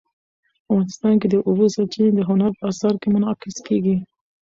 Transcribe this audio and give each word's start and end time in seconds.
افغانستان 0.69 1.13
کې 1.21 1.27
د 1.29 1.35
اوبو 1.47 1.65
سرچینې 1.75 2.11
د 2.15 2.19
هنر 2.29 2.51
په 2.59 2.63
اثار 2.71 2.93
کې 3.01 3.07
منعکس 3.15 3.55
کېږي. 3.67 3.95